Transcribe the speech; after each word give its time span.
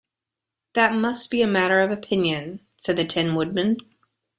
"That 0.73 0.95
must 0.95 1.29
be 1.29 1.43
a 1.43 1.47
matter 1.47 1.79
of 1.79 1.91
opinion," 1.91 2.65
said 2.75 2.95
the 2.97 3.05
Tin 3.05 3.35
Woodman. 3.35 3.77